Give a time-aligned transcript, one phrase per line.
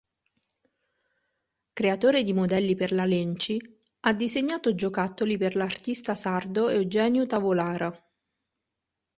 [1.73, 3.61] Creatore di modelli per la Lenci,
[3.99, 7.95] ha disegnato giocattoli per l'artista sardo Eugenio Tavolara.